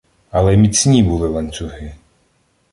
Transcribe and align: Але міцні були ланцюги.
Але 0.31 0.57
міцні 0.57 1.03
були 1.03 1.27
ланцюги. 1.27 1.93